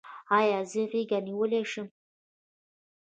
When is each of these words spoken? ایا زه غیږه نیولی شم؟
ایا 0.37 0.59
زه 0.71 0.81
غیږه 0.91 1.19
نیولی 1.27 1.63
شم؟ 1.71 1.87